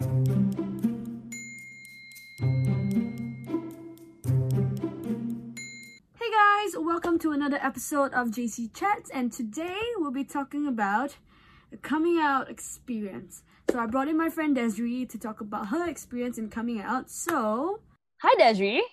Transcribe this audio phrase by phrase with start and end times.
[0.00, 0.06] Hey
[6.30, 11.16] guys, welcome to another episode of JC Chats, and today we'll be talking about
[11.72, 13.42] a coming out experience.
[13.72, 17.10] So I brought in my friend Desiree to talk about her experience in coming out.
[17.10, 17.80] So
[18.22, 18.84] Hi, Desiree.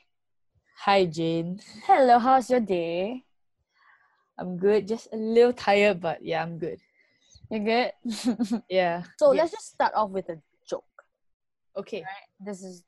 [0.85, 1.59] Hi, Jane.
[1.85, 3.25] Hello, how's your day?
[4.39, 4.87] I'm good.
[4.87, 6.79] Just a little tired, but yeah, I'm good.
[7.51, 7.91] You're good?
[8.71, 9.03] Yeah.
[9.19, 9.43] so Yeah.
[9.43, 10.41] let's just start off with a
[11.75, 11.87] joke.
[11.87, 12.03] Okay.
[12.39, 12.83] This is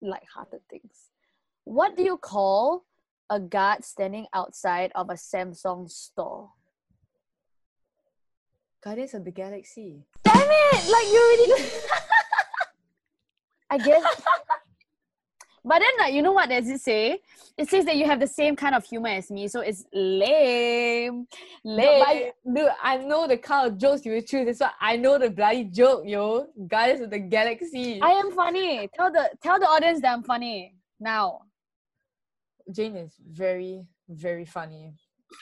[0.00, 1.10] light-hearted things.
[1.64, 2.84] What do you call
[3.30, 6.50] a guard standing outside of a Samsung store?
[8.82, 10.04] Guardians of the Galaxy.
[10.22, 10.90] Damn it!
[10.90, 11.70] Like you already.
[13.70, 14.22] I guess.
[15.68, 17.20] But then, like, you know what does it say?
[17.58, 21.26] It says that you have the same kind of humor as me, so it's lame.
[21.62, 21.98] No, Lame.
[21.98, 24.46] but I, dude, I know the kind of jokes you will choose.
[24.46, 26.46] That's why I know the bloody joke, yo.
[26.66, 28.00] Guys of the Galaxy.
[28.00, 28.88] I am funny.
[28.94, 31.42] Tell the tell the audience that I'm funny now.
[32.72, 34.94] Jane is very, very funny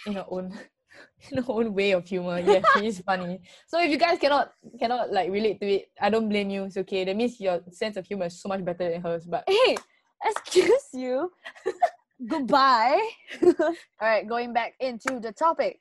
[0.07, 0.53] in her own
[1.31, 2.41] in her own way of humor.
[2.41, 3.39] Yeah, she is funny.
[3.69, 6.65] So if you guys cannot cannot like relate to it, I don't blame you.
[6.65, 7.05] It's okay.
[7.05, 9.25] That means your sense of humor is so much better than hers.
[9.25, 9.77] But Hey,
[10.25, 11.31] excuse you.
[12.29, 13.01] Goodbye.
[13.43, 15.81] All right, going back into the topic.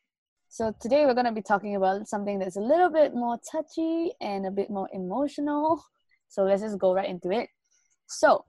[0.49, 4.11] So today we're going to be talking about something that's a little bit more touchy
[4.21, 5.83] and a bit more emotional.
[6.27, 7.49] So let's just go right into it.
[8.07, 8.45] So,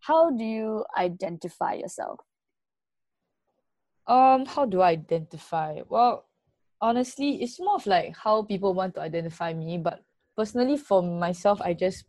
[0.00, 2.20] how do you identify yourself?
[4.06, 5.80] Um, how do I identify?
[5.88, 6.26] Well,
[6.80, 9.78] honestly, it's more of like how people want to identify me.
[9.78, 10.00] But
[10.36, 12.04] personally, for myself, I just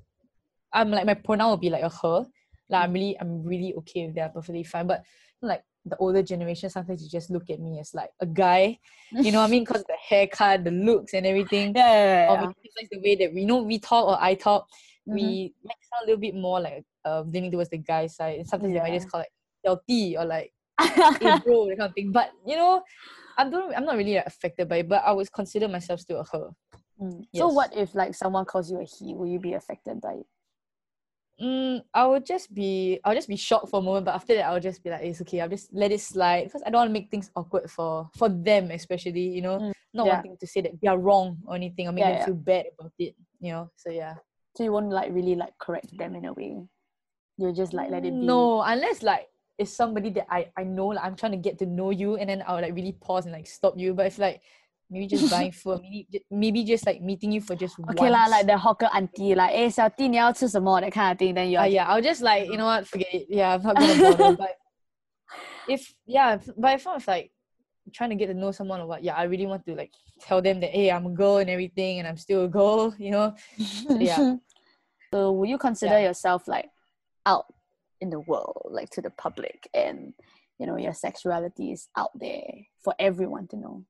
[0.74, 2.26] I'm like my pronoun will be like a her.
[2.70, 4.88] Like I'm really I'm really okay with that, perfectly fine.
[4.88, 5.04] But
[5.42, 8.80] like the older generation, sometimes you just look at me as like a guy.
[9.12, 9.64] You know what I mean?
[9.64, 11.74] Because the haircut, the looks, and everything.
[11.76, 14.68] Yeah, Or maybe it's like the way that we know we talk or I talk,
[15.08, 15.14] Mhm.
[15.14, 18.40] we might sound a little bit more like uh, leaning towards the guy side.
[18.40, 19.30] And sometimes they might just call it
[19.64, 20.52] healthy or like
[21.22, 22.12] hey bro, that kind of thing.
[22.12, 22.82] But you know,
[23.38, 23.76] I don't.
[23.76, 24.90] I'm not really like, affected by it.
[24.90, 26.50] But I would consider myself still a her.
[27.02, 27.26] Mm.
[27.36, 29.14] So what if like someone calls you a he?
[29.14, 30.26] Will you be affected by it?
[31.42, 33.00] Mm, I would just be.
[33.04, 34.06] I'll just be shocked for a moment.
[34.06, 35.42] But after that, I'll just be like, it's okay.
[35.42, 38.30] I'll just let it slide because I don't want to make things awkward for for
[38.30, 39.28] them, especially.
[39.36, 40.16] You know, Mm, not yeah.
[40.16, 42.26] wanting to say that they are wrong or anything or make Yeah, them yeah.
[42.26, 43.16] feel bad about it.
[43.42, 43.72] You know.
[43.76, 44.16] So yeah.
[44.56, 46.56] So you won't like really like correct them in a way.
[47.38, 48.26] You'll just like let it be.
[48.26, 50.88] No, unless like it's somebody that I I know.
[50.88, 53.34] Like I'm trying to get to know you, and then I'll like really pause and
[53.34, 53.94] like stop you.
[53.94, 54.42] But if like
[54.91, 58.23] maybe just buying food, maybe ju- maybe just like meeting you for just Okay lah,
[58.27, 58.31] once.
[58.31, 61.35] like the hawker auntie, like, eh, 小弟你要吃什么 that kind of thing.
[61.35, 63.27] Then you're Uh, yeah, I'll just like you know what, forget it.
[63.29, 64.37] Yeah, I'm not gonna bother.
[64.37, 64.57] but
[65.67, 67.31] if yeah, if, but if I'm like
[67.93, 70.43] trying to get to know someone or what, yeah, I really want to like tell
[70.43, 72.95] them that hey, I'm a girl and everything, and I'm still a girl.
[72.99, 73.35] You know,
[73.89, 74.35] So, yeah.
[75.15, 76.09] so will you consider Yeah.
[76.09, 76.71] yourself like
[77.27, 77.47] out
[78.01, 80.15] in the world, like to the public, and
[80.59, 83.85] you know your sexuality is out there for everyone to know?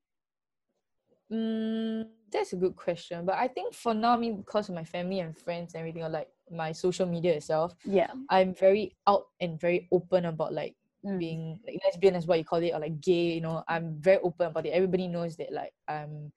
[1.32, 3.26] Mm, that's a good question.
[3.26, 6.04] But I think for now, I mean, because of my family and friends and everything,
[6.04, 8.12] or like my social media itself, Yeah.
[8.30, 10.76] I'm very out and very open about like
[11.06, 11.20] Mm.
[11.20, 13.34] being like lesbian as what you call it or like gay.
[13.34, 14.70] You know, I'm very open about it.
[14.74, 16.32] Everybody knows that like I'm.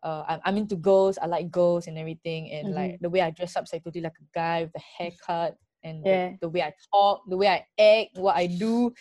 [0.00, 1.18] Uh, I'm, I'm into girls.
[1.18, 4.00] I like girls and everything, and like the way I dress up is like totally
[4.02, 7.66] like a guy with a haircut, and the- the, way I talk, the way I
[7.82, 8.94] act, what I do.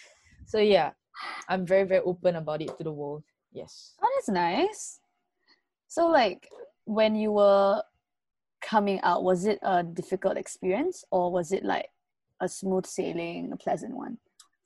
[0.48, 0.92] So yeah,
[1.48, 3.24] I'm very very open about it to the world.
[3.54, 3.94] Yes.
[4.02, 5.00] Oh, that's nice.
[5.88, 6.50] So like
[6.86, 7.82] when you were
[8.62, 11.88] coming out, was it a difficult experience or was it like
[12.42, 14.18] a smooth sailing, a pleasant one?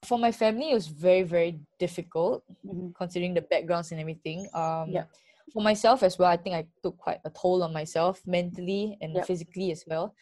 [0.04, 2.94] for my family it was very very difficult Mhm.
[2.96, 5.10] considering the backgrounds and everything um Yep.
[5.54, 9.16] for myself as well i think i took quite a toll on myself mentally and
[9.16, 9.26] Yep.
[9.28, 10.16] physically as well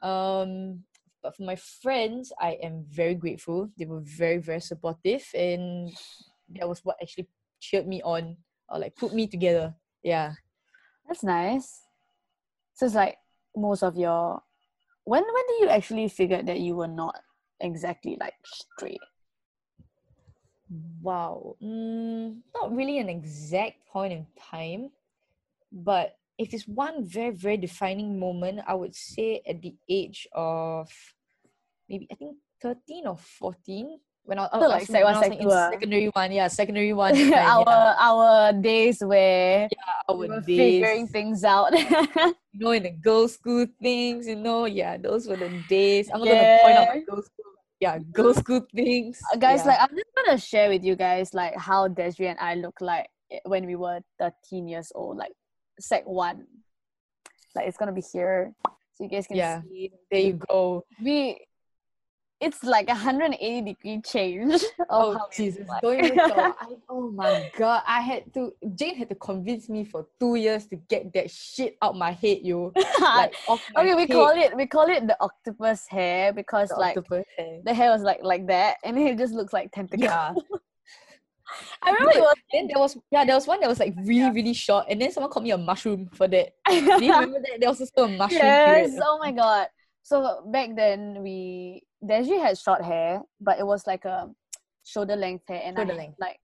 [0.00, 0.82] um
[1.22, 5.92] but for my friends i am very grateful they were very very supportive and
[6.56, 7.28] that was what actually
[7.60, 8.36] cheered me on
[8.70, 10.32] or like put me together yeah
[11.06, 11.82] That's nice.
[12.74, 13.18] So it's like
[13.56, 14.42] most of your
[15.04, 17.16] when when did you actually figure that you were not
[17.60, 19.00] exactly like straight?
[21.00, 21.56] Wow.
[21.62, 24.90] Mm, not really an exact point in time,
[25.72, 30.90] but if it's one very, very defining moment, I would say at the age of
[31.88, 34.00] maybe I think 13 or 14.
[34.26, 36.92] When I, I like was, sec one, sec like two, in secondary one, yeah, secondary
[36.92, 37.14] one.
[37.32, 39.68] our yeah, our days where
[40.08, 41.70] our we were days, figuring things out.
[41.78, 46.10] you know, in the girls' school things, you know, yeah, those were the days.
[46.12, 47.06] I'm not gonna point out my Yeah.
[47.08, 49.22] girls' school, yeah, girls' school things.
[49.32, 49.70] Uh, guys, yeah.
[49.70, 53.06] like I'm just gonna share with you guys like how Desiree and I look like
[53.44, 55.32] when we were 13 years old, like
[55.78, 56.46] sec one.
[57.54, 58.52] Like it's gonna be here.
[58.94, 59.62] So you guys can Yeah.
[59.62, 60.82] see There you go.
[61.00, 61.46] we
[62.40, 65.66] it's like a 180 degree change of Oh how Jesus!
[65.80, 66.56] Don't even talk.
[66.60, 67.82] I, oh my god!
[67.86, 68.52] I had to.
[68.74, 72.38] Jane had to convince me for two years to get that shit out my head,
[72.42, 72.72] yo.
[73.00, 76.76] Like my okay, we head, call it we call it the octopus hair because the
[76.76, 77.60] like hair.
[77.64, 80.02] the hair was like like that and then it just looks like tentacles.
[80.02, 80.34] Yeah.
[81.80, 84.30] I remember it was Then there was yeah, there was one that was like really
[84.34, 86.52] really short, and then someone called me a mushroom for that.
[86.68, 87.60] Do you remember that?
[87.60, 88.90] There was also a mushroom yes.
[88.90, 89.02] period.
[89.04, 89.68] Oh my god.
[90.02, 94.30] So back then we Deji had short hair, but it was like a
[94.84, 96.40] shoulder length hair, and Shoulder I had, like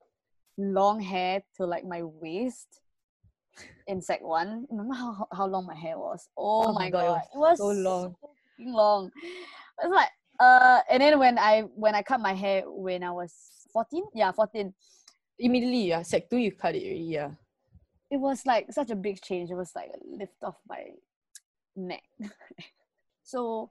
[0.58, 2.68] long hair to like my waist
[3.86, 4.66] in sec one.
[4.70, 6.28] Remember how how long my hair was?
[6.36, 8.16] Oh, Oh my god, God, it was so long.
[8.22, 9.10] freaking long.
[9.82, 10.10] It was like
[10.40, 13.32] uh, and then when I when I cut my hair when I was
[13.72, 14.74] fourteen, yeah, fourteen,
[15.38, 17.30] Immediately, yeah, sec two, you cut it already, yeah.
[18.10, 19.50] it was like such a big change.
[19.50, 20.84] It was like a lift off my
[21.76, 22.02] neck.
[23.22, 23.70] so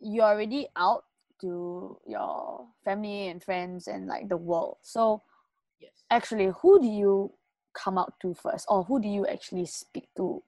[0.00, 1.04] you're already out
[1.40, 4.78] to your family and friends and like the world.
[4.82, 5.22] So
[5.80, 5.92] Yes.
[6.10, 7.32] actually, who do you
[7.72, 10.42] come out to first, or who do you actually speak to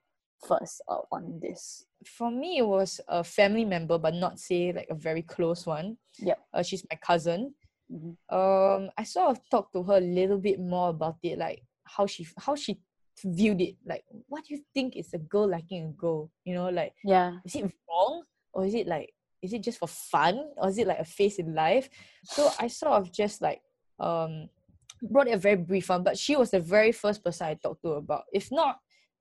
[0.45, 1.85] first uh, on this?
[2.05, 5.97] For me, it was a family member, but not say like a very close one.
[6.19, 6.39] Yep.
[6.53, 7.55] Uh, she's my cousin.
[7.91, 8.17] Mhm.
[8.29, 12.05] Um, I sort of talked to her a little bit more about it, like how
[12.05, 12.79] she how she
[13.23, 13.75] viewed it.
[13.85, 16.29] Like, what do you think is a girl liking a girl?
[16.45, 17.39] You know, like Yeah.
[17.45, 18.23] is it wrong
[18.53, 19.13] or is it like
[19.43, 21.89] is it just for fun or is it like a phase in life?
[22.23, 23.61] So i sort of just like
[23.99, 24.49] um
[25.11, 27.81] brought it a very brief one but she was the very first person i talked
[27.83, 28.23] to about.
[28.33, 28.79] If not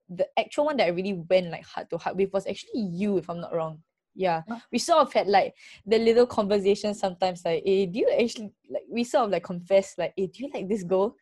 [0.09, 3.19] the actual one that i really went like heart to heart with was actually you
[3.19, 3.83] if i'm not wrong.
[4.15, 4.43] Yeah.
[4.71, 5.55] We sort of had like
[5.87, 9.95] the little conversation sometimes like eh, do you actually like we sort of like confess
[9.97, 11.17] like eh, do you like this girl?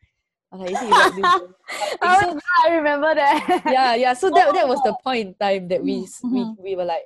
[0.51, 1.55] I'm like, is it like this girl?
[2.03, 3.61] Oh, So- I remember that.
[3.65, 4.13] yeah, yeah.
[4.13, 7.05] So that that was the point in time that we s we we were like,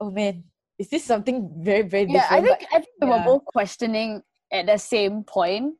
[0.00, 0.44] oh man,
[0.80, 2.60] is this something very very yeah, I different?
[2.60, 5.74] think I think we were both questioning at the same point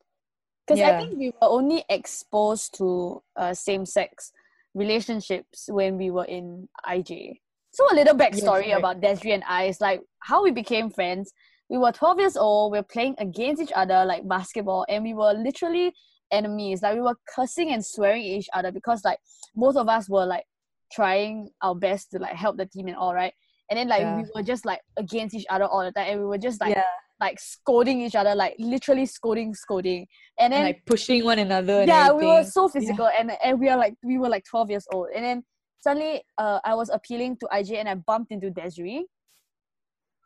[0.67, 4.31] because I think we were only exposed to uh, same sex
[4.75, 7.41] relationships when we were in IJ.
[7.73, 8.79] So a little backstory right.
[8.79, 11.33] about Desri and I is like how we became friends.
[11.71, 12.73] We were 12 years old.
[12.73, 15.95] We were playing against each other like basketball, and we were literally
[16.31, 16.83] enemies.
[16.83, 19.19] Like we were cursing and swearing at each other because like
[19.55, 20.45] both of us were like
[20.93, 23.33] trying our best to like help the team and all right.
[23.71, 26.27] And then like we were just like against each other all the time, and we
[26.27, 26.83] were just like yeah,
[27.21, 30.07] like scolding each other, like literally scolding, scolding.
[30.39, 31.81] And and then like pushing one another.
[31.81, 34.71] And yeah, we were so physical, and and we are like we were like twelve
[34.71, 35.45] years old, and then
[35.81, 39.07] suddenly uh I was appealing to IJ, and I bumped into Desiree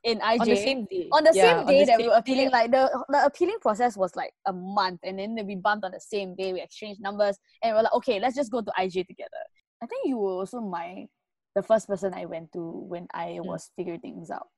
[0.04, 1.08] in IJ on the same day.
[1.12, 2.46] on the Yeah, same day the that we were appealing.
[2.46, 2.52] day.
[2.52, 6.00] Like the the appealing process was like a month, and then we bumped on the
[6.00, 6.52] same day.
[6.52, 9.44] We exchanged numbers, and we we're like, okay, let's just go to IJ together.
[9.82, 11.06] I think you were also my
[11.54, 13.46] the first person I went to when I Mm.
[13.46, 14.48] was figuring things out.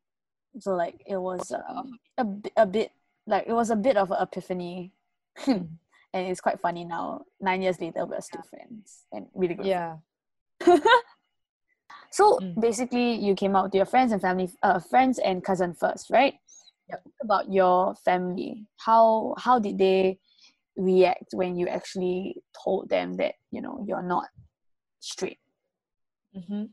[0.59, 2.27] So like it was um, a
[2.57, 2.93] a bit
[3.27, 4.93] like it was a bit of an epiphany,
[5.45, 5.69] Mm.
[6.15, 7.25] and it's quite funny now.
[7.41, 9.67] Nine years later, we're still friends and really good.
[9.67, 9.97] Yeah,
[12.11, 12.61] So Mm.
[12.61, 16.35] basically, you came out to your friends and family, uh, friends and cousin first, right?
[16.89, 17.03] Yep.
[17.23, 20.19] About your family, how how did they
[20.77, 24.29] react when you actually told them that you know you're not
[25.01, 25.41] straight?
[26.37, 26.65] Mm-hmm.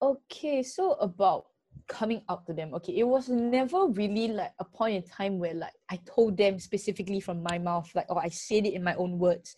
[0.00, 1.46] Okay, so about
[1.88, 2.74] coming out to them.
[2.74, 6.58] Okay, it was never really like a point in time where like I told them
[6.60, 9.56] specifically from my mouth, like or I said it in my own words.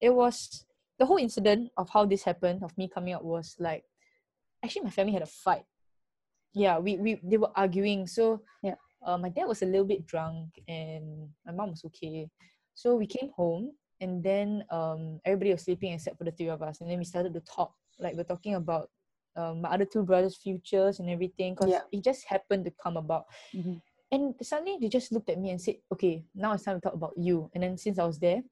[0.00, 0.64] It was
[0.98, 3.84] the whole incident of how this happened of me coming out was like
[4.64, 5.64] actually my family had a fight.
[6.54, 8.06] Yeah, we we they were arguing.
[8.06, 8.76] So Yeah.
[9.04, 12.28] uh, my dad was a little bit drunk and my mom was okay.
[12.74, 16.62] So we came home and then um everybody was sleeping except for the three of
[16.62, 18.88] us and then we started to talk like we're talking about
[19.36, 21.82] um, my other two brothers futures and everything because Yeah.
[21.92, 23.80] it just happened to come about Mhm.
[24.10, 26.94] and suddenly they just looked at me and said okay now it's time to talk
[26.94, 28.42] about you and then since i was there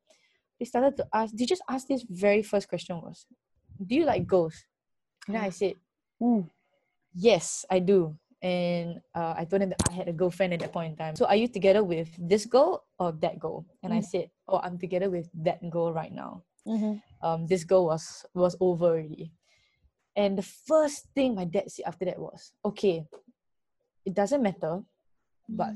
[0.58, 3.26] they started to ask they just asked this very first question was
[3.84, 4.54] do you like girls
[5.26, 5.74] and i said
[6.22, 6.50] Mm.
[7.14, 10.72] yes i do and uh, i told them that i had a girlfriend at that
[10.72, 13.98] point in time so are you together with this girl or that girl and i
[13.98, 14.04] Mm.
[14.04, 17.00] said oh i'm together with that girl right now Mm-hmm.
[17.24, 19.32] um, this girl was was over already.
[20.18, 23.06] And the first thing my dad said after that was, okay,
[24.04, 24.82] it doesn't matter,
[25.48, 25.70] but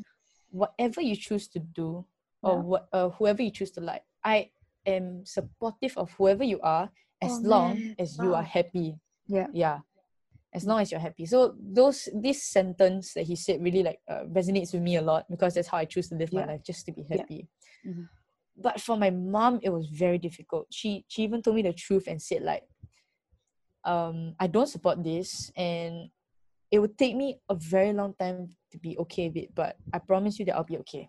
[0.51, 2.05] whatever you choose to do
[2.43, 2.63] or Yeah.
[2.71, 4.51] what uh, whoever you choose to like, I
[4.85, 6.91] am supportive of whoever you are
[7.23, 7.95] as Oh, long man.
[8.03, 8.99] as you are happy.
[9.29, 9.47] Yeah.
[9.53, 9.79] Yeah.
[10.53, 11.25] As long as you're happy.
[11.25, 15.25] So those this sentence that he said really like uh, resonates with me a lot
[15.31, 17.23] because that's how I choose to live my life, just to be Yeah.
[17.23, 17.49] happy
[17.87, 18.09] Mhm.
[18.57, 22.07] but for my mom it was very difficult she she even told me the truth
[22.07, 22.63] and said like
[23.85, 26.11] um i don't support this and
[26.73, 29.99] it would take me a very long time to be okay with it, but I
[29.99, 31.07] promise you that I'll be okay.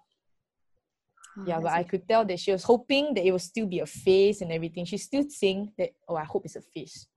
[1.40, 3.80] Oh, yeah, but I could tell that she was hoping that it would still be
[3.80, 4.84] a phase and everything.
[4.86, 7.08] She's still saying that, oh, I hope it's a phase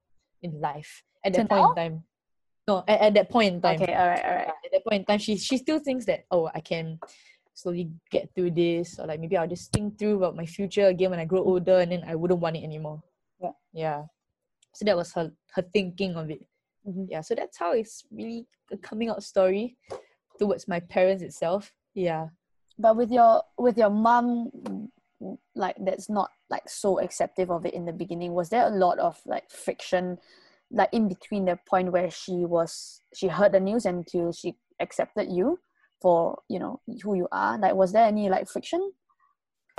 [0.41, 1.03] in life.
[1.25, 2.05] At that point in time.
[2.69, 3.83] No, at, at that point in time.
[3.83, 4.49] Okay, all right, all right.
[4.49, 7.01] At that point in time, she she still thinks that, oh, I can
[7.53, 11.11] slowly get through this, or like maybe I'll just think through about my future again
[11.11, 13.03] when I grow older and then I wouldn't want it anymore.
[13.43, 13.51] Yeah.
[13.73, 14.03] Yeah.
[14.76, 16.47] So that was her her thinking of it.
[16.87, 17.06] Mhm.
[17.09, 17.23] Yeah.
[17.23, 19.76] So that's how it's really a coming out story
[20.38, 21.73] towards my parents itself.
[21.95, 22.28] Yeah.
[22.78, 24.50] But with your with your mom,
[25.54, 28.35] like that's not like so acceptive of it in the beginning.
[28.35, 30.18] Was there a lot of like friction,
[30.71, 35.33] like in between the point where she was she heard the news until she accepted
[35.33, 35.59] you
[36.02, 37.56] for you know who you are?
[37.59, 38.92] Like, was there any like friction?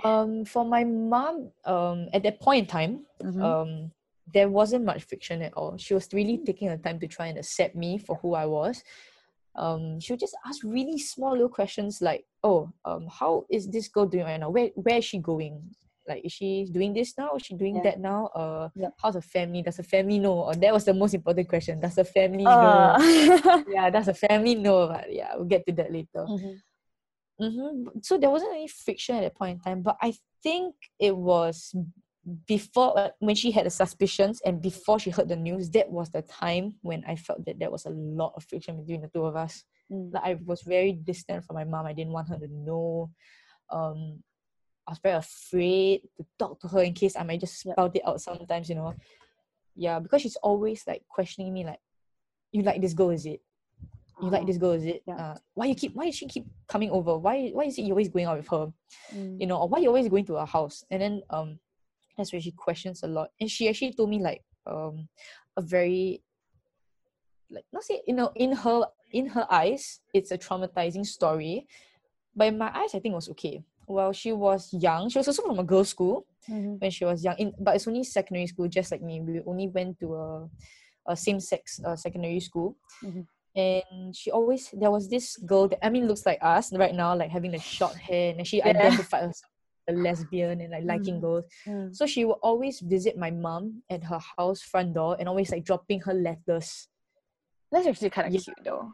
[0.03, 3.41] Um, for my mom, um, at that point in time, Mhm.
[3.41, 3.91] um,
[4.33, 5.77] there wasn't much friction at all.
[5.77, 8.83] She was really taking her time to try and accept me for who I was.
[9.55, 13.87] Um, she would just ask really small little questions like, "Oh, um, how is this
[13.87, 14.49] girl doing right now?
[14.49, 15.73] Where where is she going?
[16.07, 17.35] Like, is she doing this now?
[17.35, 17.83] Is she doing Yeah.
[17.83, 18.27] that now?
[18.27, 18.69] Uh,
[19.01, 19.61] how's her family?
[19.61, 20.39] Does her family know?
[20.47, 21.79] Or that was the most important question.
[21.81, 22.95] Does her family know?
[22.95, 24.87] Uh, Yeah, does her family know?
[24.87, 26.23] But yeah, we'll get to that later.
[26.27, 26.61] mhm.
[27.41, 27.99] Mm-hmm.
[28.01, 31.75] So there wasn't any friction at that point in time, but I think it was
[32.45, 35.69] before uh, when she had the suspicions and before she heard the news.
[35.71, 39.01] That was the time when I felt that there was a lot of friction between
[39.01, 39.63] the two of us.
[39.91, 40.13] Mm.
[40.13, 41.85] Like I was very distant from my mom.
[41.85, 43.11] I didn't want her to know.
[43.69, 44.23] Um,
[44.87, 48.03] I was very afraid to talk to her in case I might just spout it
[48.05, 48.69] out sometimes.
[48.69, 48.93] You know,
[49.75, 51.79] yeah, because she's always like questioning me, like,
[52.51, 53.41] "You like this girl, is it?"
[54.21, 55.15] you like Oh, this girl is it yeah.
[55.15, 57.91] uh, why you keep why does she keep coming over why why is it you
[57.91, 58.73] always going out with her
[59.13, 59.39] mm.
[59.39, 61.59] you know or why you always going to her house and then um
[62.17, 65.07] that's where she questions a lot and she actually told me like um
[65.55, 66.21] a very
[67.49, 71.65] like not say you know in her in her eyes it's a traumatizing story
[72.35, 75.27] but in my eyes i think it was okay well she was young she was
[75.27, 76.79] also from a girls school Mhm.
[76.79, 79.67] when she was young in but it's only secondary school just like me we only
[79.67, 80.49] went to a,
[81.07, 83.27] a same-sex uh, secondary school Mhm.
[83.55, 87.15] and she always there was this girl that i mean looks like us right now
[87.15, 88.69] like having the short hair and she Yeah.
[88.69, 89.51] identified herself
[89.87, 91.21] a lesbian and like liking Mhm.
[91.21, 91.45] girls.
[91.65, 91.95] Mm.
[91.95, 95.63] so she would always visit my mom at her house front door and always like
[95.63, 96.87] dropping her letters.
[97.71, 98.39] That's actually kind of Yeah.
[98.41, 98.91] cute though.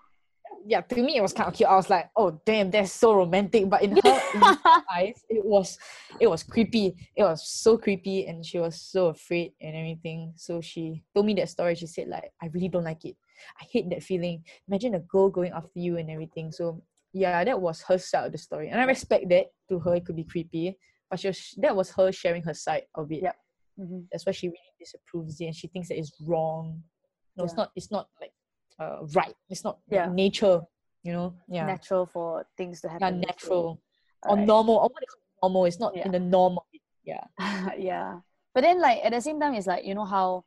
[0.66, 1.68] yeah to me it was kind of cute.
[1.70, 3.70] I was like oh damn that's so romantic.
[3.70, 4.00] But in her,
[4.36, 5.78] in her eyes it was
[6.20, 6.96] it was creepy.
[7.16, 10.34] It was so creepy and she was so afraid and everything.
[10.38, 11.76] So she told me that story.
[11.76, 13.18] She said like i really don't like it.
[13.60, 14.46] I hate that feeling.
[14.70, 16.52] Imagine a girl going after you and everything.
[16.54, 16.82] So
[17.14, 20.06] yeah that was her side of the story and i respect that to her it
[20.06, 20.78] could be creepy
[21.14, 23.22] but she was, that was her sharing her side of it.
[23.22, 23.36] Yep.
[23.80, 24.08] Mhm.
[24.12, 26.82] that's why she really disapproves it and she thinks that it's wrong.
[27.38, 28.32] No it's not it's not like
[28.80, 29.36] uh, right.
[29.48, 30.62] It's not like nature
[31.04, 31.36] you know?
[31.48, 31.68] Yeah.
[31.68, 33.16] Natural for things to happen.
[33.20, 33.26] way.
[33.28, 33.80] natural.
[34.24, 34.48] or Alright.
[34.48, 36.06] normal or what call normal it's not Yeah.
[36.08, 36.58] in the norm
[37.04, 37.26] yeah.
[37.78, 38.22] Yeah.
[38.56, 40.46] But then like at the same time it's like you know how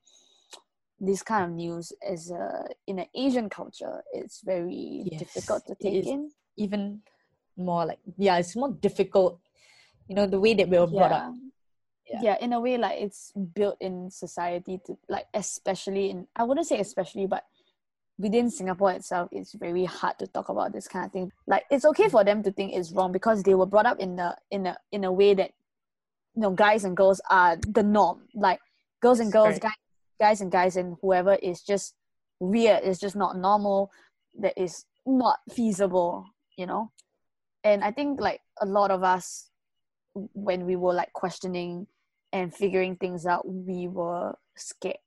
[0.98, 6.06] this kind of news is uh in an asian culture it's very difficult to take
[6.06, 7.00] in even
[7.56, 9.40] more like yeah it's more difficult
[10.08, 11.32] you know the way that we were brought up.
[11.32, 11.40] Yeah.
[12.06, 12.20] Yeah.
[12.22, 16.66] yeah in a way like it's built in society to like especially in i wouldn't
[16.66, 17.44] say especially but
[18.18, 21.32] within singapore itself it's very hard to talk about this kind of thing.
[21.46, 24.16] Like it's okay for them to think it's wrong because they were brought up in
[24.16, 25.50] the in a in a way that
[26.34, 28.22] you know guys and girls are the norm.
[28.34, 28.60] Like
[29.02, 29.72] girls and girls guys
[30.18, 31.94] guys and guys and whoever is just
[32.40, 33.90] weird it's just not normal
[34.38, 36.92] that is not feasible you know?
[37.64, 39.50] And i think like a lot of us
[40.32, 41.86] when we were like questioning
[42.32, 44.98] and figuring things out we were scared.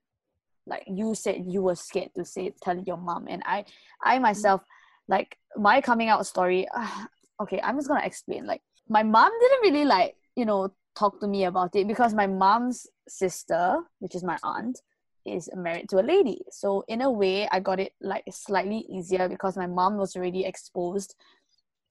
[0.65, 3.27] Like you said you were scared to say tell your mom.
[3.29, 3.65] And i
[4.03, 4.61] i myself
[5.07, 6.67] like my coming out story
[7.41, 8.45] okay i'm just gonna explain.
[8.45, 12.27] Like my mom didn't really like you know talk to me about it because my
[12.27, 14.79] mom's sister which is my aunt
[15.25, 16.41] is married to a lady.
[16.51, 20.45] So in a way i got it like slightly easier because my mom was already
[20.45, 21.15] exposed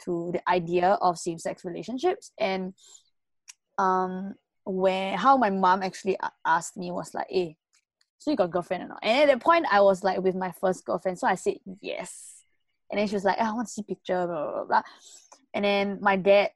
[0.04, 2.32] to the idea of same-sex relationships.
[2.38, 2.74] And
[3.78, 7.56] um where how my mom actually asked me was like hey
[8.18, 8.98] so you got girlfriend or not?
[9.02, 12.34] And at that point i was like with my first girlfriend so i said yes.
[12.90, 14.82] And then she was like "Ah, i want to see picture blah, blah, blah.
[15.54, 16.50] and then my dad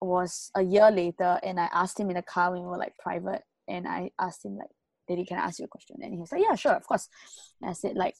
[0.00, 2.96] was a year later and i asked him in the car when we were like
[2.98, 4.68] private and i asked him like
[5.08, 5.96] daddy can i ask you a question?
[6.02, 7.08] And he was like yeah sure of course.
[7.60, 8.14] And i said like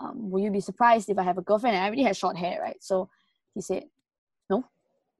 [0.00, 1.76] um, will you be surprised if i have a girlfriend?
[1.76, 2.76] And i already had short hair right?
[2.80, 3.08] So
[3.58, 3.84] he said
[4.48, 4.64] no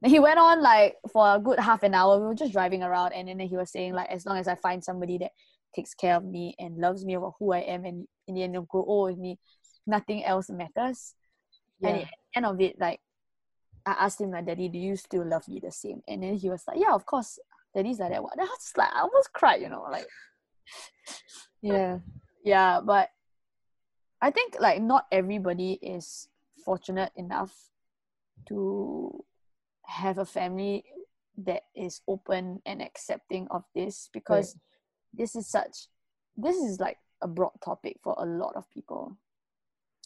[0.01, 2.83] then he went on like for a good half an hour we were just driving
[2.83, 5.33] around and then he was saying like as long as i find somebody that
[5.75, 8.55] takes care of me and loves me for who i am and in the end
[8.55, 9.39] will grow old with me
[9.89, 11.15] nothing else matters.
[11.83, 12.03] And Yeah.
[12.03, 13.01] at the end of it, like
[13.87, 16.03] I asked him like, Daddy, do you still love me the same?
[16.07, 17.39] And then he was like, Yeah, of course.
[17.75, 18.23] Daddy's like that.
[18.23, 18.37] What?
[18.37, 20.07] Then I was just like, I almost cried, you know, like
[21.63, 21.99] Yeah.
[22.45, 23.09] yeah, but
[24.21, 26.29] I think like not everybody is
[26.65, 27.55] fortunate enough
[28.47, 29.25] to
[29.87, 30.85] have a family
[31.39, 34.57] that is open and accepting of this because
[35.15, 35.87] this is such
[36.37, 39.17] this is like a broad topic for a lot of people.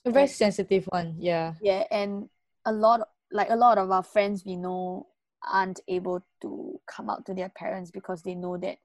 [0.05, 1.17] A very And- sensitive one.
[1.19, 1.55] Yeah.
[1.61, 2.29] Yeah, and
[2.65, 5.09] a lot like a lot of our friends we know
[5.43, 8.79] aren't able to come out to their parents because they know that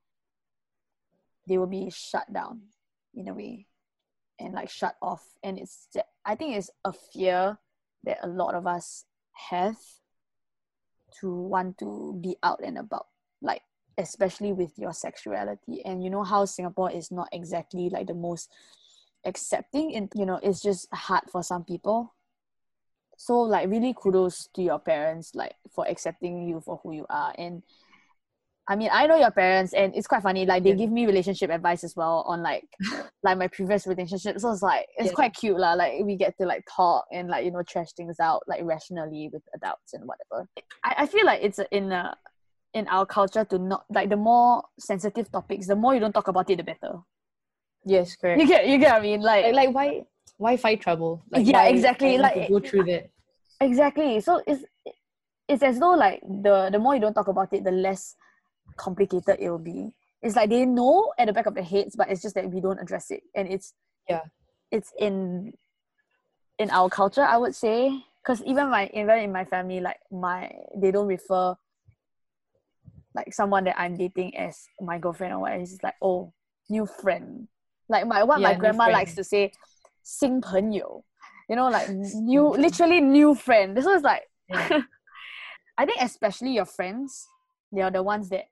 [1.47, 2.61] they will be shut down
[3.13, 3.67] in a way
[4.39, 5.87] and like shut off and it's
[6.25, 7.57] i think it's a fear
[8.03, 9.05] that a lot of us
[9.49, 9.77] have
[11.19, 13.07] to want to be out and about
[13.41, 13.61] like
[13.97, 15.83] especially with your sexuality.
[15.85, 18.51] And you know how singapore is not exactly like the most
[19.25, 22.13] accepting and you know it's just hard for some people.
[23.17, 27.33] So like really kudos to your parents like for accepting you for who you are.
[27.37, 27.63] And
[28.69, 30.45] I mean, I know your parents, and it's quite funny.
[30.45, 30.75] Like they Yeah.
[30.75, 32.67] give me relationship advice as well on like,
[33.23, 34.39] like my previous relationship.
[34.39, 35.13] So it's like it's Yeah.
[35.13, 35.73] quite cute lah.
[35.73, 39.29] Like we get to like talk and like you know trash things out like rationally
[39.31, 40.49] with adults and whatever.
[40.83, 42.15] I, I feel like it's in a
[42.73, 46.27] in our culture to not like the more sensitive topics, the more you don't talk
[46.27, 46.99] about it, the better.
[47.85, 48.41] Yes, correct.
[48.41, 49.21] You get you get what I mean?
[49.21, 50.03] Like, like, like why
[50.37, 51.23] why fight trouble?
[51.31, 53.09] Like Yeah, why- exactly, why like- go through that.
[53.61, 54.19] exactly.
[54.19, 54.63] So it's
[55.47, 58.15] it's as though like the the more you don't talk about it, the less
[58.76, 59.92] complicated it will be.
[60.22, 62.60] It's like they know at the back of their heads, but it's just that we
[62.60, 63.74] don't address it, and it's
[64.08, 64.22] Yeah.
[64.70, 65.52] it's in
[66.58, 70.50] in our culture, I would say, because even my even in my family, like my
[70.76, 71.54] they don't refer
[73.14, 75.52] like someone that I'm dating as my girlfriend or what.
[75.52, 76.32] It's just like oh
[76.70, 77.48] new friend.
[77.88, 79.18] Like my what Yeah, my new grandma likes friend.
[79.18, 79.52] to say,
[80.02, 81.04] 新朋友.
[81.48, 83.76] You know, like new literally new friend.
[83.76, 84.82] This was like Yeah.
[85.76, 87.26] I think especially your friends,
[87.72, 88.46] they are the ones that,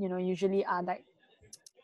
[0.00, 1.04] you know, usually are like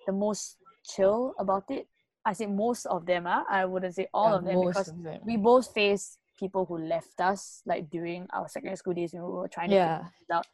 [0.07, 1.87] the most chill about it.
[2.25, 3.45] I say most of them are.
[3.49, 5.21] I wouldn't say all Yeah, of them because of them.
[5.25, 9.31] we both face people who left us like during our secondary school days when we
[9.31, 9.95] were trying to figure
[10.31, 10.37] yeah.
[10.37, 10.47] out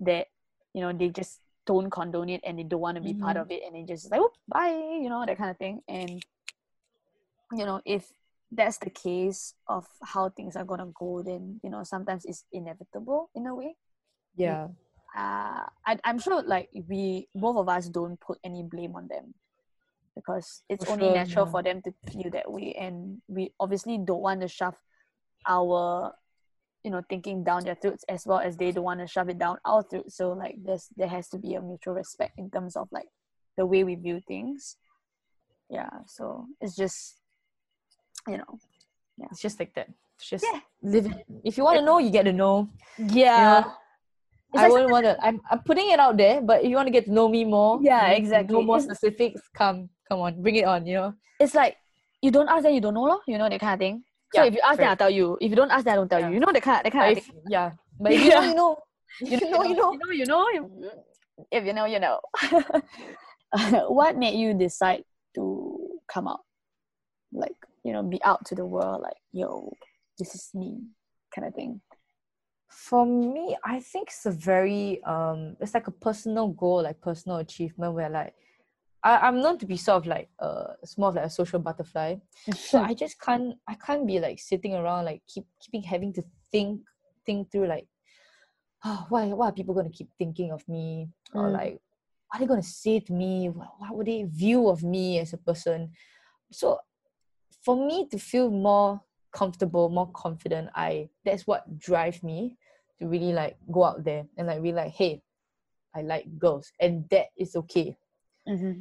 [0.00, 0.26] that,
[0.72, 3.42] you know, they just don't condone it and they don't want to be part Mhm.
[3.42, 4.70] of it and they just like, oh, bye,
[5.02, 5.82] you know, that kind of thing.
[5.88, 6.24] And,
[7.52, 8.10] you know, if
[8.50, 13.30] that's the case of how things are gonna go, then, you know, sometimes it's inevitable
[13.34, 13.76] in a way
[14.34, 14.68] Yeah.
[15.16, 19.34] Uh, I, I'm sure like we both of us don't put any blame on them
[20.14, 23.98] because it's For only sure, natural for them to feel that way and we obviously
[23.98, 24.74] don't want to shove
[25.48, 26.12] our
[26.84, 29.38] you know thinking down their throats as well as they don't want to shove it
[29.38, 32.76] down our throats so like there's there has to be a mutual respect in terms
[32.76, 33.06] of like
[33.56, 34.76] the way we view things
[35.68, 37.16] yeah so it's just
[38.28, 38.58] you know
[39.18, 39.88] yeah It's just like that.
[40.16, 40.60] It's just Yeah.
[40.82, 41.26] live it.
[41.44, 42.68] If you want to know, you get to know.
[42.98, 43.68] yeah It's
[44.54, 45.16] I like wouldn't want to.
[45.24, 47.44] I'm, I'm putting it out there, but if you want to get to know me
[47.44, 48.54] more, Yeah, you need to exactly.
[48.54, 49.40] Know more It's- specifics.
[49.54, 50.86] Come, come on, bring it on.
[50.86, 51.14] You know.
[51.38, 51.76] it's like
[52.20, 54.42] you don't ask then you don't know lor, you know that kind of thing so
[54.42, 56.08] Yeah, if you ask then I'll tell you if you don't ask then I don't
[56.08, 56.28] tell Yeah.
[56.28, 58.36] you you know that kind of, that kind of thing yeah, but if you know,
[58.40, 58.48] Yeah.
[58.50, 58.76] you know.
[59.20, 59.92] You know, you know.
[59.92, 60.90] you know, you know.
[61.50, 62.20] If you know, you know.
[63.88, 65.78] what made you decide to
[66.12, 66.40] come out?
[67.32, 69.72] Like, you know, be out to the world, like, yo,
[70.18, 70.78] this is me,
[71.34, 71.80] kind of thing.
[72.70, 77.38] For me, I think it's a very um, it's like a personal goal, like personal
[77.38, 78.34] achievement, where like
[79.02, 81.58] I, I'm known to be sort of like uh, it's more of like a social
[81.58, 82.16] butterfly.
[82.54, 86.22] so I just can't I can't be like sitting around like keep keeping having to
[86.52, 86.80] think
[87.26, 87.86] think through like
[88.84, 91.52] oh why what are people gonna keep thinking of me or Mm.
[91.52, 91.80] like
[92.28, 95.32] what are they gonna say to me what, what would they view of me as
[95.32, 95.90] a person
[96.50, 96.78] so
[97.64, 99.00] for me to feel more
[99.32, 102.56] comfortable more confident I that's what drives me
[103.00, 105.22] to really like go out there and like be like hey
[105.94, 107.96] I like girls and that is okay
[108.46, 108.80] mm-hmm.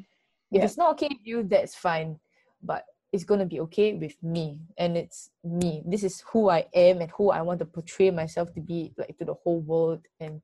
[0.52, 0.66] if Yeah.
[0.66, 2.20] it's not okay with you, that's fine.
[2.62, 4.60] But it's gonna be okay with me.
[4.78, 5.82] And it's me.
[5.86, 9.18] This is who I am and who I want to portray myself to be like
[9.18, 10.42] to the whole world and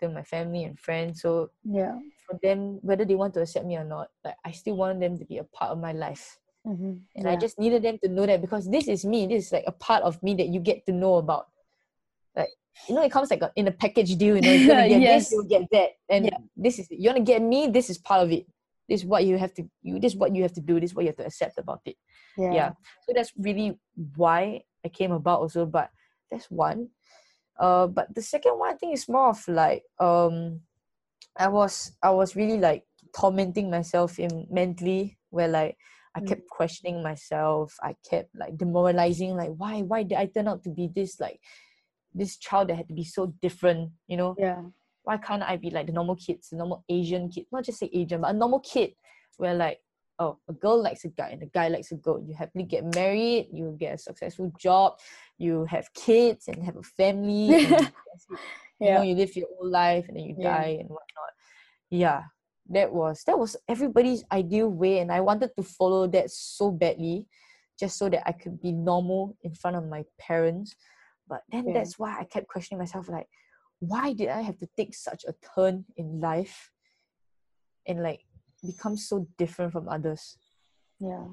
[0.00, 1.22] to my family and friends.
[1.22, 1.98] So Yeah.
[2.26, 5.18] for them, whether they want to accept me or not, like I still want them
[5.18, 6.38] to be a part of my life.
[6.66, 6.94] Mm-hmm.
[7.16, 9.26] And I just needed them to know that because this is me.
[9.26, 11.48] This is like a part of me that you get to know about.
[12.36, 12.50] Like
[12.88, 14.36] you know, it comes like a, in a package deal.
[14.36, 15.22] You know, you're gonna get Yes.
[15.24, 16.38] this, you'll get that, and Yeah.
[16.56, 17.68] this is you wanna get me.
[17.68, 18.46] This is part of it.
[18.88, 19.64] This is what you have to.
[19.82, 20.80] You this is what you have to do.
[20.80, 21.96] This is what you have to accept about it.
[22.36, 22.52] yeah.
[22.52, 22.70] Yeah.
[23.06, 23.78] So that's really
[24.16, 25.64] why I came about also.
[25.66, 25.90] But
[26.30, 26.88] that's one.
[27.58, 30.60] Uh, but the second one I think is more of like um,
[31.38, 32.84] I was I was really like
[33.16, 35.76] tormenting myself in mentally where like
[36.16, 36.28] I Mm.
[36.28, 37.74] kept questioning myself.
[37.82, 41.40] I kept like demoralizing, like why why did I turn out to be this like
[42.14, 44.34] this child that had to be so different, you know?
[44.38, 44.62] Yeah.
[45.02, 47.46] Why can't I be like the normal kids, the normal Asian kid?
[47.52, 48.92] Not just say Asian, but a normal kid
[49.36, 49.80] where like,
[50.18, 52.24] oh, a girl likes a guy and a guy likes a girl.
[52.26, 54.94] You happily get married, you get a successful job,
[55.36, 57.54] you have kids and have a family.
[57.66, 57.88] and
[58.80, 59.02] you know Yeah.
[59.02, 60.52] you live your whole life and then you Yeah.
[60.52, 61.32] die and whatnot
[61.90, 62.22] yeah
[62.70, 67.26] that was that was everybody's ideal way and i wanted to follow that so badly
[67.78, 70.74] just so that i could be normal in front of my parents
[71.28, 71.74] but then Yeah.
[71.74, 73.28] that's why i kept questioning myself like
[73.80, 76.70] why did i have to take such a turn in life
[77.86, 78.20] and like
[78.64, 80.38] become so different from others
[81.00, 81.26] Yeah.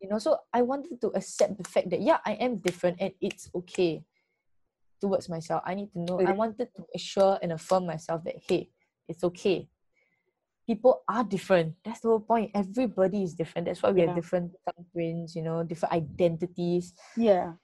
[0.00, 3.12] you know so i wanted to accept the fact that yeah i am different and
[3.20, 4.04] it's okay
[5.00, 8.70] towards myself i need to know i wanted to assure and affirm myself that hey
[9.08, 9.68] it's okay
[10.66, 14.06] people are different that's the whole point everybody is different that's why we Yeah.
[14.06, 17.54] have different thumbprints you know different identities Yeah.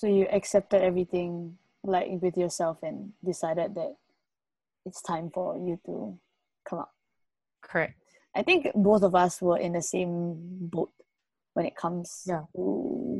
[0.00, 3.96] So you accepted everything like with yourself and decided that
[4.86, 6.18] it's time for you to
[6.66, 6.88] come out.
[7.60, 8.00] correct
[8.34, 10.36] I think both of us were in the same
[10.72, 10.90] boat
[11.52, 12.44] when it comes Yeah.
[12.56, 12.62] to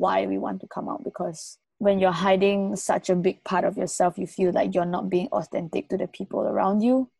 [0.00, 3.76] why we want to come out because when you're hiding such a big part of
[3.76, 7.10] yourself, you feel like you're not being authentic to the people around you.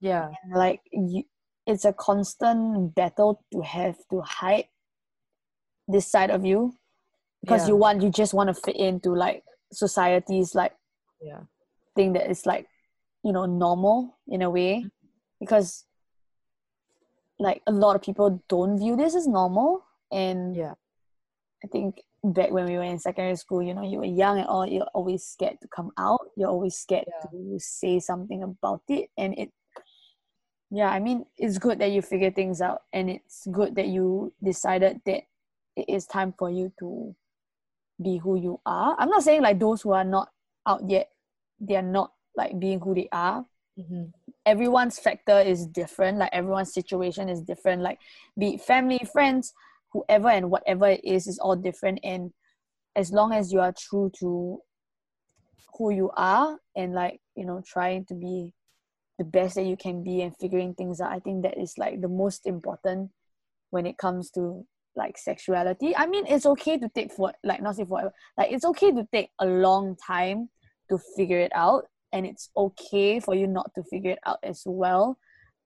[0.00, 1.24] yeah And like you,
[1.66, 4.68] it's a constant battle to have to hide
[5.88, 6.72] this side of you
[7.44, 10.72] because you want you just want to fit into like society's like
[11.20, 11.40] yeah.
[11.94, 12.66] thing that is like
[13.22, 14.78] you know normal in a way.
[14.78, 14.88] Mm-hmm.
[15.40, 15.84] Because
[17.38, 19.84] like a lot of people don't view this as normal.
[20.10, 20.74] And yeah.
[21.62, 24.48] I think back when we were in secondary school you know you were young and
[24.48, 26.20] all you're always scared to come out.
[26.36, 27.30] You're always scared Yeah.
[27.30, 29.10] to say something about it.
[29.18, 29.50] And it
[30.70, 32.82] yeah i mean it's good that you figure things out.
[32.92, 35.24] And it's good that you decided that
[35.76, 37.14] it is time for you to
[38.02, 38.96] be who you are.
[38.98, 40.28] I'm not saying like those who are not
[40.66, 41.08] out yet
[41.60, 43.44] they are not like being who they are.
[43.76, 44.04] Hmm
[44.46, 46.18] everyone's factor is different.
[46.18, 47.82] Like everyone's situation is different.
[47.82, 47.98] Like
[48.38, 49.52] be it family friends
[49.92, 52.00] whoever and whatever it is is all different.
[52.02, 52.32] And
[52.96, 54.58] as long as you are true to
[55.76, 58.52] who you are and like you know trying to be
[59.18, 62.00] the best that you can be and figuring things out i think that is like
[62.00, 63.10] the most important
[63.70, 64.64] when it comes to
[64.96, 65.96] like sexuality.
[65.96, 69.06] I mean it's okay to take for like not say forever like it's okay to
[69.12, 70.48] take a long time
[70.90, 74.62] to figure it out and it's okay for you not to figure it out as
[74.66, 75.18] well.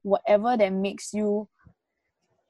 [0.03, 1.49] Whatever that makes you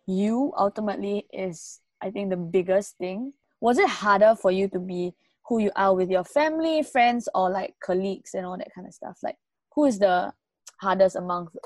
[0.07, 3.33] you ultimately is i think the biggest thing.
[3.61, 5.13] Was it harder for you to be
[5.49, 8.95] who you are with your family friends or like colleagues and all that kind of
[8.95, 9.19] stuff?
[9.23, 9.37] Like
[9.75, 10.33] who is the
[10.81, 11.57] hardest amongst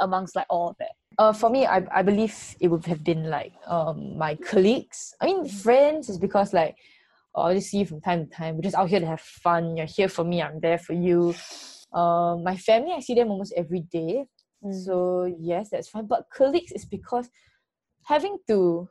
[0.00, 3.30] amongst like all of that Uh, for me, I, I believe it would have been
[3.30, 5.14] like um my colleagues.
[5.20, 6.76] I mean, friends is because like
[7.34, 8.56] oh, I'll just see you from time to time.
[8.56, 9.76] We're just out here to have fun.
[9.76, 10.42] You're here for me.
[10.42, 11.34] I'm there for you.
[11.92, 14.26] Um, my family, I see them almost every day.
[14.64, 14.84] Mm.
[14.84, 16.06] So yes, that's fine.
[16.06, 17.28] But colleagues is because
[18.04, 18.88] having to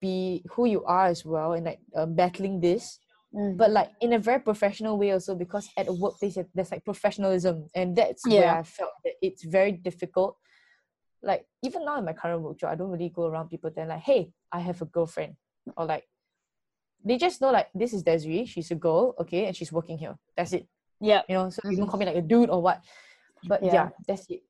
[0.00, 2.98] be who you are as well and like uh, battling this
[3.34, 3.58] Mm.
[3.58, 6.82] but like in a very professional way also because at a workplace there- there's like
[6.82, 8.58] professionalism and that's where Yeah.
[8.60, 10.38] I felt that it's very difficult.
[11.22, 13.88] Like even now in my current work job, I don't really go around people telling
[13.90, 15.36] like, hey, I have a girlfriend.
[15.76, 16.08] Or like
[17.04, 20.16] they just know like this is Desiree, she's a girl, okay, and she's working here.
[20.36, 20.66] That's it.
[21.00, 22.82] yeah You know, so you don't call me like a dude or what.
[23.46, 23.72] But Yeah.
[23.74, 24.42] yeah, that's it.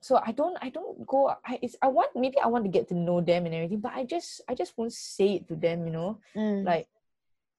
[0.00, 2.88] So I don't I don't go I it's I want maybe I want to get
[2.88, 5.84] to know them and everything, but I just I just won't say it to them,
[5.86, 6.64] you know Mm.
[6.64, 6.88] like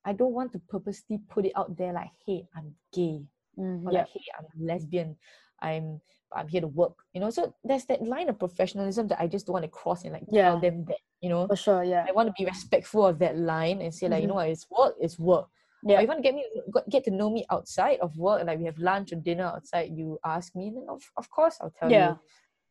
[0.04, 3.22] I don't want to purposely put it out there like, hey, I'm gay,
[3.58, 5.16] Mm, or yeah like, hey, I'm lesbian,
[5.62, 6.02] I'm
[6.34, 6.98] I'm here to work.
[7.14, 10.04] You know, so there's that line of professionalism that I just don't want to cross
[10.04, 10.44] and like Yeah.
[10.44, 11.48] tell them that, you know.
[11.48, 14.28] for sure yeah I want to be respectful of that line and say like, you
[14.28, 14.30] Mhm.
[14.30, 15.48] know what, it's work, it's work.
[15.94, 16.46] Or yeah if you want to get me
[16.90, 20.20] get to know me outside of work, like we have lunch or dinner outside, you
[20.26, 22.00] ask me, then of, of course I'll tell Yeah.
[22.00, 22.20] you.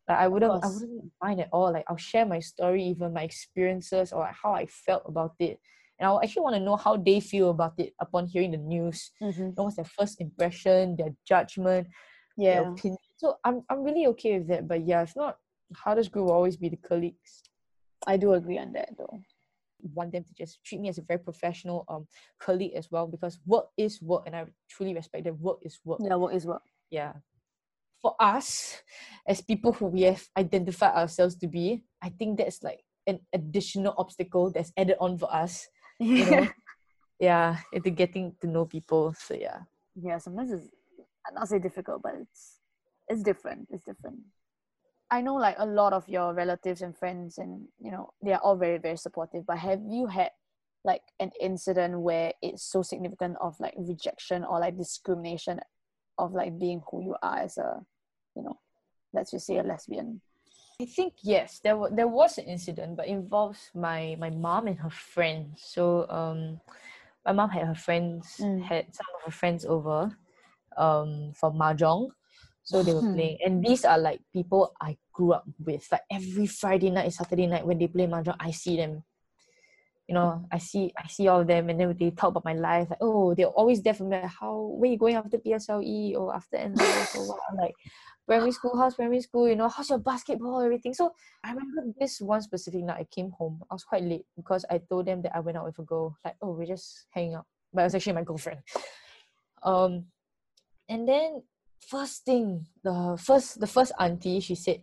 [0.09, 1.73] Like I wouldn't I wouldn't mind at all.
[1.73, 5.61] Like I'll share my story, even my experiences or like how I felt about it.
[5.99, 9.13] And I'll actually want to know how they feel about it upon hearing the news.
[9.21, 9.57] Mhm.
[9.57, 11.89] You know, what's their first impression, their judgment,
[12.37, 12.99] yeah opinion.
[13.17, 14.67] So I'm I'm really okay with that.
[14.69, 15.37] But yeah, it's not,
[15.75, 17.43] hardest group will always be the colleagues.
[18.07, 19.21] i do agree on that though
[19.95, 22.07] want them to just treat me as a very professional um
[22.39, 26.01] colleague as well because work is work and I truly respect that work is work.
[26.03, 27.15] yeah what is what Yeah.
[28.03, 28.81] For us,
[29.29, 33.95] as people who we have identified ourselves to be, I think that's like an additional
[33.99, 35.69] obstacle that's added on for us.
[36.01, 36.49] You know?
[37.21, 39.13] yeah, into getting to know people.
[39.21, 39.69] So yeah.
[39.95, 40.69] yeah sometimes it's
[41.27, 42.59] I'd not say difficult but it's
[43.09, 44.21] it's different it's different
[45.11, 48.41] I know like a lot of your relatives and friends, and you know they are
[48.41, 49.45] all very very supportive.
[49.45, 50.31] But have you had
[50.85, 55.61] like an incident where it's so significant of like rejection or like discrimination
[56.17, 57.81] of like being who you are as a,
[58.37, 58.59] you know,
[59.13, 60.21] let's just say a lesbian?
[60.81, 64.79] I think yes, there was there was an incident, but involves my my mom and
[64.79, 65.61] her friends.
[65.65, 66.61] So um,
[67.27, 68.63] my mom had her friends Mm.
[68.63, 70.17] had some of her friends over,
[70.77, 72.11] um, for mahjong.
[72.63, 75.89] So they were playing, and these are like people I grew up with.
[75.91, 79.03] Like every Friday night, Saturday night when they play mahjong, I see them.
[80.07, 82.55] You know, I see I see all of them, and then they talk about my
[82.55, 82.91] life.
[82.91, 84.21] Like, oh, they're always there for me.
[84.21, 87.41] Like, How where you going after PSLE or after N levels or what?
[87.51, 87.75] I'm like
[88.31, 89.49] primary school, how's primary school?
[89.49, 90.95] You know, how's your basketball, everything.
[90.95, 93.01] So I remember this one specific night.
[93.01, 93.61] I came home.
[93.69, 96.17] I was quite late because I told them that I went out with a girl.
[96.25, 98.61] Like, oh, we're just hanging out, but it was actually my girlfriend.
[99.65, 100.05] Um,
[100.91, 101.43] and then
[101.87, 104.83] first thing, the first the first auntie, she said,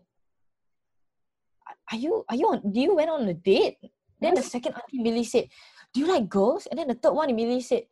[1.92, 2.72] "Are you are you on?
[2.72, 3.78] Do you went on a date?"
[4.20, 5.46] Then the second auntie immediately said,
[5.94, 7.84] "Do you like girls?" And then the third one immediately said,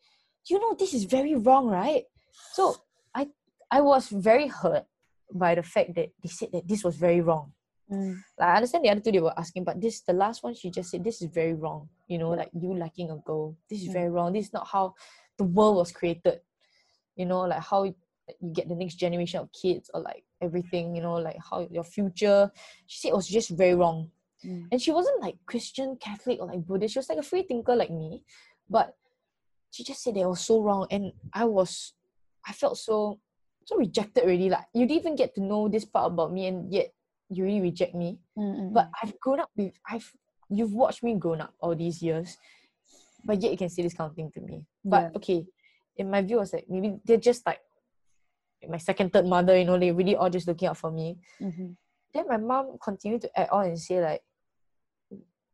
[0.50, 2.06] "You know this is very wrong, right?"
[2.56, 2.76] So
[3.14, 3.30] I
[3.70, 4.88] I was very hurt
[5.30, 7.54] by the fact that they said that this was very wrong.
[7.92, 8.18] Mm.
[8.40, 10.72] Like I understand the other two they were asking, but this the last one she
[10.72, 11.90] just said this is very wrong.
[12.08, 13.56] You know, like you liking a girl.
[13.70, 13.94] This is Mm.
[13.94, 14.34] very wrong.
[14.34, 14.96] This is not how
[15.38, 16.42] the world was created.
[17.16, 17.86] You know, like how
[18.42, 21.84] you get the next generation of kids or like everything, you know, like how your
[21.84, 22.52] future.
[22.88, 24.10] She said it was just very wrong.
[24.44, 24.68] Mm.
[24.72, 26.94] And she wasn't like Christian, Catholic, or like Buddhist.
[26.94, 28.24] She was like a free thinker like me.
[28.70, 28.96] But
[29.72, 30.88] she just said that it was so wrong.
[30.90, 31.94] And I was
[32.48, 33.20] I felt so
[33.66, 34.50] so rejected already.
[34.50, 36.94] Like you didn't even get to know this part about me and yet
[37.30, 38.20] you really reject me.
[38.38, 40.12] Mm, mm, But I've grown up with I've
[40.50, 42.38] you've watched me grown up all these years,
[43.24, 44.66] but yet you can say this kind of thing to me.
[44.84, 45.18] But Yeah.
[45.18, 45.46] okay,
[45.98, 47.60] in my view, I was like maybe they're just like
[48.70, 51.18] my second, third mother, you know, they really all just looking out for me.
[51.42, 51.76] mhm.
[52.14, 54.22] Then my mom continued to add on and say like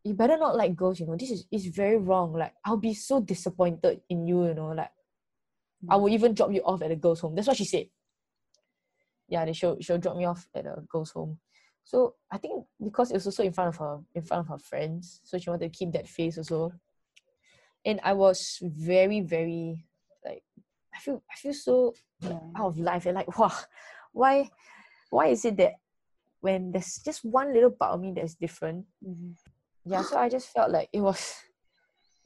[0.04, 2.34] you better not like girls, you know, this is is very wrong.
[2.34, 4.92] Like I'll be so disappointed in you, you know, like
[5.90, 7.36] I will even drop you off at a girl's home.
[7.36, 7.88] That's what she said.
[9.28, 11.40] Yeah, they she'll she'll drop me off at a girl's home.
[11.84, 14.60] So I think because it was also in front of her, in front of her
[14.60, 16.74] friends, so she wanted to keep that face also.
[17.84, 19.86] And I was very, very
[20.94, 22.40] I feel I feel so Yeah.
[22.56, 23.52] out of life and like wow,
[24.14, 24.50] why
[25.10, 25.74] why is it that
[26.42, 29.36] when there's just one little part of me that's different, Mhm.
[29.86, 31.42] yeah so i just felt like it was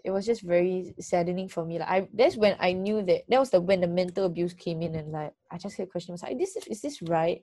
[0.04, 3.39] it was just very saddening for me like i that's when i knew that that
[3.39, 6.30] was the when the mental abuse came in and like i just kept questioning myself
[6.32, 7.41] like, this is, is this right?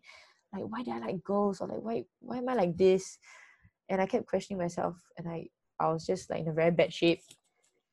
[0.53, 1.61] Like why do i like girls?
[1.61, 3.19] Or like why why am i like this?
[3.89, 5.49] And i kept questioning myself and i
[5.81, 7.21] i was just like in a very bad shape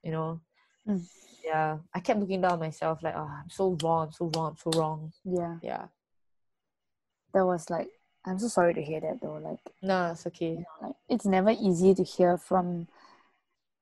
[0.03, 0.39] you know?
[0.87, 1.03] Mm.
[1.49, 1.77] Yeah.
[1.93, 4.79] I kept looking down myself like oh i'm so wrong i'm so wrong i'm so
[4.79, 5.12] wrong.
[5.25, 5.57] Yeah.
[5.63, 5.85] yeah.
[7.33, 7.88] That was like
[8.25, 9.39] I'm so sorry to hear that though.
[9.41, 10.63] Like no it's okay.
[10.81, 12.88] like it's never easy to hear from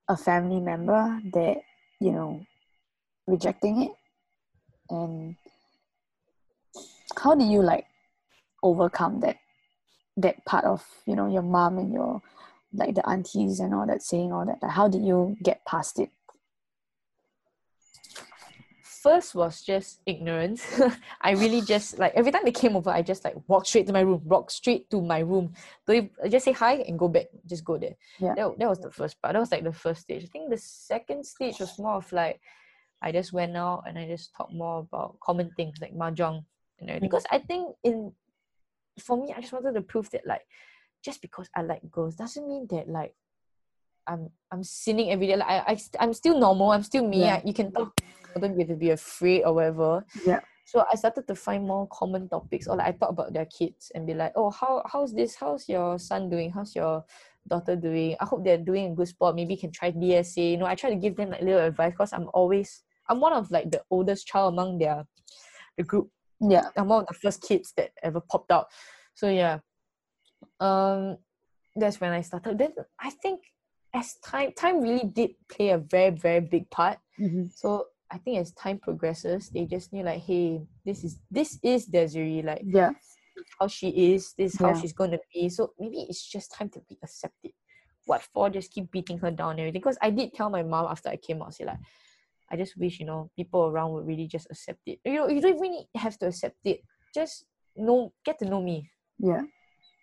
[0.07, 1.57] a family member that
[1.99, 2.45] you know
[3.27, 3.91] rejecting it.
[4.89, 5.35] And
[7.17, 7.85] how do you like
[8.63, 9.37] overcome that
[10.15, 12.21] that part of you know your mom and your
[12.73, 14.59] like the aunties and all that saying all that?
[14.61, 16.11] Like, how did you get past it
[19.07, 20.65] first was just ignorance.
[21.21, 23.93] I really just like every time they came over, I just like walk straight to
[23.93, 25.53] my room, walk straight to my room.
[25.87, 27.95] I just say hi and go back, just go there.
[28.19, 28.33] Yeah.
[28.35, 29.33] That, that was the first part.
[29.33, 30.23] That was like the first stage.
[30.23, 32.41] I think the second stage was more of like
[33.01, 36.43] I just went out and I just talked more about common things like mahjong
[36.79, 37.07] and everything.
[37.07, 37.11] Mm.
[37.11, 38.11] Because I think in
[38.99, 40.45] for me, I just wanted to prove that like
[41.03, 43.13] just because I like girls doesn't mean that like
[44.07, 45.35] I'm I'm sinning every day.
[45.35, 46.71] Like I, I I'm still normal.
[46.71, 47.21] I'm still me.
[47.21, 47.35] Yeah.
[47.35, 47.99] I, you can talk.
[48.35, 50.05] You don't have to be afraid or whatever.
[50.25, 50.39] Yeah.
[50.65, 53.91] So I started to find more common topics, or like I talk about their kids
[53.95, 55.35] and be like, oh, how how's this?
[55.35, 56.51] How's your son doing?
[56.51, 57.05] How's your
[57.47, 58.15] daughter doing?
[58.19, 59.35] I hope they're doing a good sport.
[59.35, 60.51] Maybe you can try DSA.
[60.51, 63.33] You know, I try to give them like little advice because I'm always I'm one
[63.33, 65.05] of like the oldest child among their
[65.77, 66.09] the group
[66.41, 68.67] yeah I'm one of the first kids that ever popped out.
[69.15, 69.59] So yeah.
[70.59, 71.17] Um
[71.75, 72.57] that's when I started.
[72.57, 73.41] Then I think
[73.93, 76.99] as time time really did play a very, very big part.
[77.19, 77.51] Mhm.
[77.53, 81.85] So I think as time progresses, they just knew like, hey, this is this is
[81.85, 82.91] Desiree, like yeah
[83.59, 84.79] how she is, this is how Yeah.
[84.81, 85.49] she's gonna be.
[85.49, 87.51] So maybe it's just time to be accepted.
[88.05, 89.81] What for just keep beating her down and everything?
[89.81, 91.79] Because I did tell my mom after I came out, say like,
[92.49, 94.99] I just wish, you know, people around would really just accept it.
[95.03, 96.81] You know, you don't even have to accept it.
[97.13, 97.45] Just
[97.75, 98.89] know get to know me.
[99.19, 99.41] yeah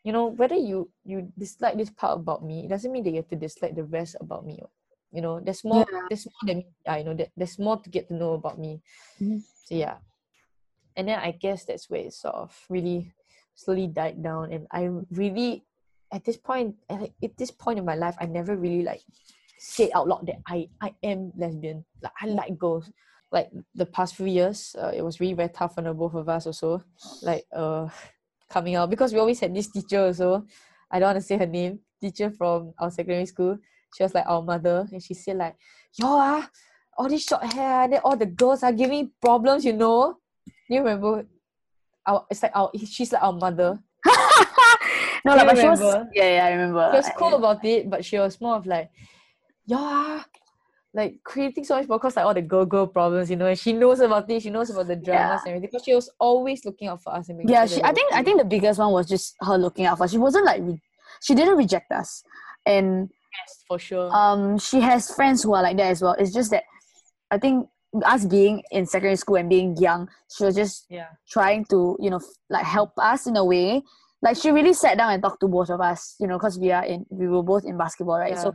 [0.04, 3.24] You know, whether you you dislike this part about me, it doesn't mean that you
[3.24, 4.60] have to dislike the rest about me.
[5.10, 6.04] You know, there's more Yeah.
[6.12, 6.58] there's more than
[6.98, 8.82] you know, that there's more to get to know about me.
[9.18, 9.40] Mhm.
[9.64, 9.96] So yeah.
[10.96, 13.10] And then I guess that's where it sort of really
[13.56, 15.64] slowly died down and I really
[16.12, 19.00] at this point at, at this point in my life I never really like
[19.58, 21.84] said out loud that I I am lesbian.
[22.02, 22.90] Like I like girls.
[23.32, 26.28] Like the past few years, uh, it was really very tough on the both of
[26.28, 26.84] us also.
[27.22, 27.88] Like uh
[28.54, 30.46] coming out because we always had this teacher also.
[30.90, 31.80] I don't want to say her name.
[32.00, 33.58] Teacher from our secondary school.
[33.96, 35.56] She was like our mother, and she said like,
[35.98, 36.46] "Yo ah,
[36.96, 40.80] all this short hair, then all the girls are giving problems, you know." Do you
[40.80, 41.26] remember?
[42.06, 43.80] Our it's like our she's like our mother.
[45.24, 45.80] no, like, but she was,
[46.12, 46.90] yeah, yeah, I remember.
[46.92, 48.90] She was I- cool about it, but she was more of like,
[49.66, 50.22] yeah,
[50.94, 53.58] like creating so much more because like all the girl girl problems, you know, and
[53.58, 55.68] she knows about it, she knows about the dramas and everything.
[55.72, 57.82] Because she was always looking out for us and yeah, she.
[57.82, 60.04] I think I think the biggest one was just her looking out for.
[60.04, 60.12] us.
[60.12, 60.80] She wasn't like re-
[61.20, 62.22] she didn't reject us,
[62.64, 64.14] and yes, for sure.
[64.14, 66.14] um, she has friends who are like that as well.
[66.16, 66.62] It's just that
[67.30, 67.68] I think
[68.04, 72.10] us being in secondary school and being young, she was just yeah, trying to you
[72.10, 73.82] know like help us in a way.
[74.22, 76.70] Like she really sat down and talked to both of us, you know, because we
[76.70, 78.38] are in we were both in basketball, right?
[78.38, 78.54] So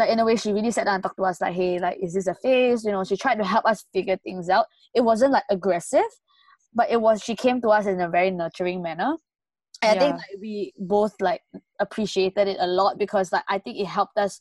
[0.00, 1.98] like in a way she really sat down and talked to us like hey like
[2.02, 5.02] is this a phase you know she tried to help us figure things out it
[5.02, 6.10] wasn't like aggressive
[6.74, 9.14] but it was she came to us in a very nurturing manner
[9.82, 11.42] and i think like we both like
[11.80, 14.40] appreciated it a lot because like i think it helped us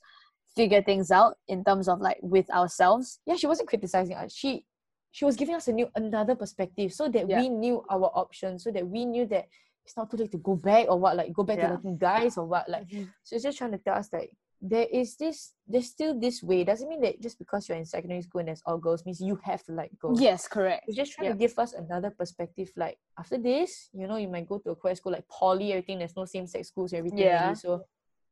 [0.56, 4.34] figure things out in terms of like with ourselves yeah, she wasn't criticizing us.
[4.34, 4.66] She
[5.12, 7.40] she was giving us a new another perspective so that Yeah.
[7.40, 9.48] we knew our options, so that we knew that
[9.86, 11.68] it's not too late to go back or what, like go back Yeah.
[11.68, 12.70] to liking guys or what.
[12.70, 13.06] Like mm-hmm.
[13.24, 16.64] so it's just trying to tell us like there is this there's still this way.
[16.64, 19.40] Doesn't mean that just because you're in secondary school and there's all girls means you
[19.44, 20.20] have to like girls.
[20.20, 21.34] yes correct It's just trying Yeah.
[21.34, 22.70] to give us another perspective.
[22.76, 26.00] Like after this, you know, you might go to a queer school like poly, everything.
[26.00, 27.20] There's no same sex schools, everything.
[27.20, 27.44] Yeah.
[27.44, 27.84] Already, so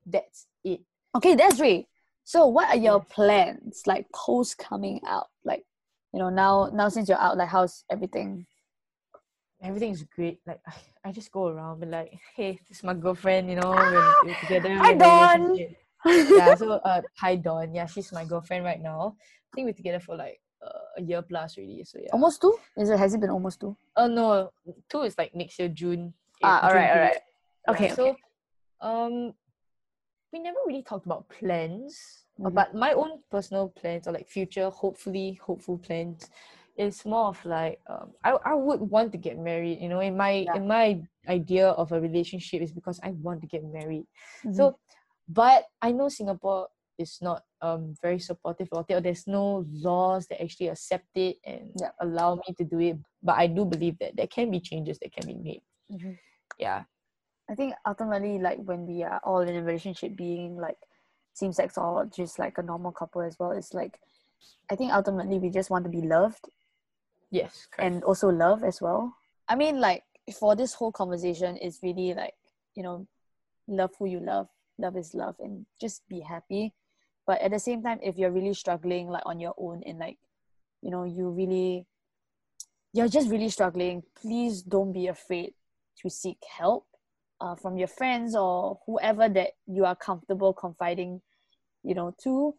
[0.05, 0.81] that's it.
[1.15, 1.85] okay that's great
[2.23, 5.63] so what are your plans like post coming out like
[6.13, 8.45] you know now now since you're out like how's everything
[9.59, 10.39] Everything is great.
[10.45, 13.49] Like I, I just go around and like, hey, this is my girlfriend.
[13.49, 14.69] You know, we're, we're together.
[14.77, 14.93] Hi,
[16.05, 16.27] in a Dawn.
[16.29, 16.55] relationship." yeah.
[16.61, 17.73] So uh, hi Dawn.
[17.73, 19.15] Yeah, she's my girlfriend right now.
[19.19, 21.83] I think we're together for like uh, a year plus already.
[21.83, 22.09] So yeah.
[22.13, 23.75] almost two is it has it been almost two?
[23.95, 24.51] Oh no,
[24.89, 26.13] two is like next year June.
[26.43, 26.99] Ah, June alright, two.
[26.99, 27.17] alright.
[27.67, 28.15] Yeah, Okay, So,
[28.81, 29.33] um,
[30.31, 32.53] we never really talked about plans, uh, Mhm.
[32.53, 36.29] but my own personal plans or like future, hopefully, hopeful plans,
[36.77, 39.81] is more of like um, I I would want to get married.
[39.81, 40.55] You know, in my Yeah.
[40.55, 44.05] in my idea of a relationship is because I want to get married.
[44.45, 44.53] Mm-hmm.
[44.53, 44.77] So,
[45.27, 48.93] but I know Singapore is not um very supportive of it.
[48.95, 51.91] Or there's no laws that actually accept it and Yeah.
[51.99, 52.97] allow me to do it.
[53.21, 55.61] But I do believe that there can be changes that can be made.
[55.91, 56.17] Mhm.
[56.57, 56.85] Yeah.
[57.49, 60.77] I think ultimately, like when we are all in a relationship, being like
[61.33, 63.99] same sex or just like a normal couple as well, it's like
[64.69, 66.49] I think ultimately we just want to be loved
[67.29, 67.67] Yes.
[67.71, 67.93] Correct.
[67.93, 69.15] and also love as well.
[69.47, 70.03] I mean, like
[70.39, 72.35] for this whole conversation, it's really like
[72.75, 73.07] you know,
[73.67, 74.49] love who you love.
[74.77, 76.73] Love is love, and just be happy.
[77.25, 80.17] But at the same time, if you're really struggling like on your own and like,
[80.81, 81.85] you know, you really,
[82.93, 84.03] you're just really struggling.
[84.21, 85.53] Please don't be afraid
[86.01, 86.85] to seek help
[87.41, 91.21] uh, from your friends or whoever that you are comfortable confiding,
[91.83, 92.55] you know, to.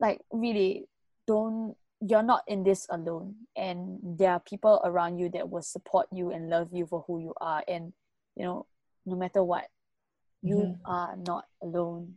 [0.00, 0.86] Like really,
[1.26, 6.06] don't you're not in this alone and there are people around you that will support
[6.12, 7.92] you and love you for who you are and
[8.36, 8.66] you know
[9.04, 9.64] no matter what
[10.42, 10.80] you Mhm.
[10.84, 12.14] are not alone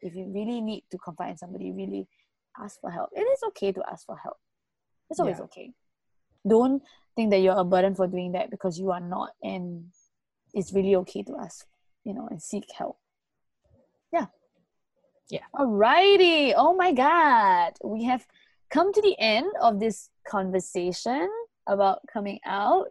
[0.00, 2.06] if you really need to confide in somebody really
[2.58, 4.38] ask for help it is okay to ask for help
[5.10, 5.44] it's always Yeah.
[5.44, 5.72] okay
[6.46, 6.82] don't
[7.16, 9.90] think that you're a burden for doing that because you are not and
[10.54, 11.66] it's really okay to ask
[12.04, 12.98] you know and seek help
[14.12, 14.26] yeah
[15.28, 15.46] Yeah.
[15.54, 18.26] alrighty oh my god we have
[18.70, 21.28] come to the end of this conversation
[21.68, 22.86] about coming out.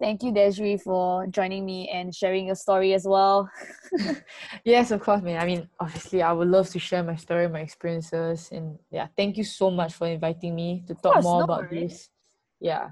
[0.00, 3.50] Thank you, Desiree, for joining me and sharing your story as well.
[4.64, 5.40] Yes, of course, man.
[5.40, 9.36] I mean, obviously, I would love to share my story, my experiences, and yeah, thank
[9.36, 11.90] you so much for inviting me to talk course, more no about worries.
[11.90, 12.08] this.
[12.60, 12.90] Yeah,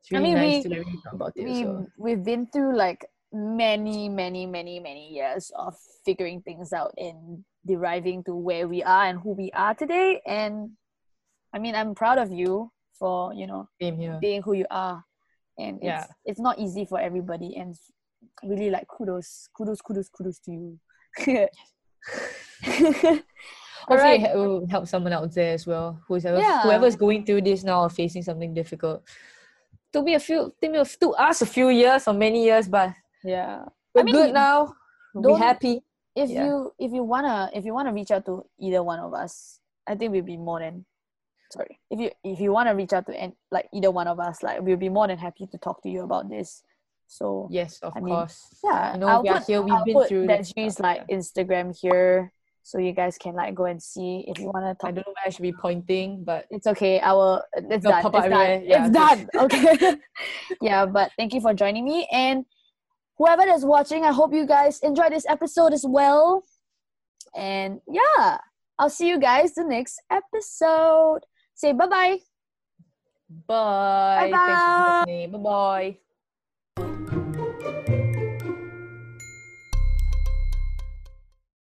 [0.00, 1.44] it's I really mean, nice we- to talk about it.
[1.46, 1.86] we So.
[1.98, 8.22] we've been through like many, many, many, many years of figuring things out and deriving
[8.24, 10.20] to where we are and who we are today.
[10.26, 10.72] And
[11.54, 13.68] I mean, I'm proud of you for you know
[14.20, 15.05] being who you are.
[15.58, 16.06] And it's Yeah.
[16.24, 17.74] it's not easy for everybody and
[18.44, 20.78] really like kudos, kudos, kudos, kudos to you.
[23.88, 26.00] Hopefully, it will help someone out there as well.
[26.08, 26.62] Who's ever, Yeah.
[26.62, 29.02] whoever's going through this now or facing something difficult.
[29.92, 32.68] Took me a few, took me a, took us a few years or many years,
[32.68, 32.90] but
[33.22, 33.64] yeah.
[33.94, 34.74] we're mean, good now.
[35.14, 35.82] We're happy.
[36.16, 36.46] if Yeah.
[36.46, 39.94] you if you wanna if you wanna reach out to either one of us, I
[39.94, 40.84] think we'll be more than
[41.50, 41.78] sorry.
[41.90, 44.60] If you if you wanna reach out to an, like either one of us, like
[44.62, 46.62] we'll be more than happy to talk to you about this.
[47.08, 48.46] So Yes, of I mean, course.
[48.64, 49.62] yeah, You know, I'll we are put, here.
[49.62, 51.16] We've I'll been put through that stuff, like yeah.
[51.16, 52.32] Instagram here,
[52.62, 55.12] so you guys can like go and see if you want to I don't know
[55.14, 56.98] where I should be pointing, but It's okay.
[56.98, 57.42] I will.
[57.54, 58.04] It's done.
[58.04, 58.64] It's done.
[58.64, 59.26] Yeah, it's okay.
[59.32, 59.44] done.
[59.44, 59.96] Okay.
[60.60, 62.44] yeah, but thank you for joining me and
[63.18, 64.04] whoever is watching.
[64.04, 66.42] I hope you guys enjoy this episode as well.
[67.36, 68.38] And yeah,
[68.80, 71.20] I'll see you guys the next episode.
[71.56, 72.18] Say bye bye.
[73.48, 74.30] bye.
[74.30, 76.05] Thanks